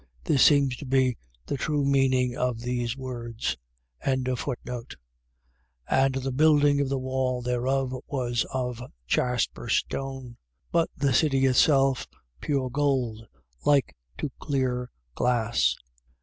.This 0.23 0.41
seems 0.41 0.75
to 0.77 0.85
be 0.87 1.15
the 1.45 1.57
true 1.57 1.85
meaning 1.85 2.35
of 2.35 2.61
these 2.61 2.97
words. 2.97 3.55
21:18. 4.03 4.95
And 5.91 6.15
the 6.15 6.31
building 6.31 6.81
of 6.81 6.89
the 6.89 6.97
wall 6.97 7.43
thereof 7.43 7.93
was 8.07 8.43
of 8.51 8.81
jasper 9.05 9.69
stone: 9.69 10.37
but 10.71 10.89
the 10.97 11.13
city 11.13 11.45
itself 11.45 12.07
pure 12.39 12.71
gold 12.71 13.27
like 13.63 13.95
to 14.17 14.31
clear 14.39 14.89
glass. 15.13 15.75